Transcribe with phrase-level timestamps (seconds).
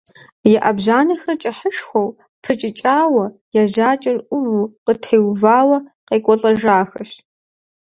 [0.57, 2.09] Я Ӏэбжьанэхэр кӀыхьышхуэу
[2.43, 3.25] пыкӀыкӀауэ,
[3.61, 5.77] я жьакӀэр Ӏуву къытеувауэ
[6.07, 7.11] къекӀуэлӀэжахэщ.